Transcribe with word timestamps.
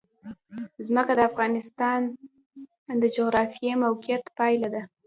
ځمکه 0.87 1.13
د 1.15 1.19
افغانستان 1.29 1.99
د 3.01 3.03
جغرافیایي 3.15 3.75
موقیعت 3.85 4.23
پایله 4.37 4.67
ده. 4.73 4.81